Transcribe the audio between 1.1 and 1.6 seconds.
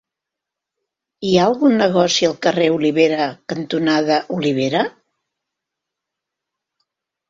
Hi ha